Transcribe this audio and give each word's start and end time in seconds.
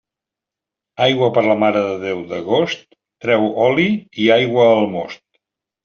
Aigua 1.07 1.29
per 1.35 1.43
la 1.49 1.57
Mare 1.65 1.85
de 1.89 1.93
Déu 2.07 2.25
d'agost, 2.33 2.83
treu 3.27 3.49
oli 3.71 3.89
i 4.27 4.31
aigua 4.41 4.69
al 4.77 4.93
most. 4.99 5.27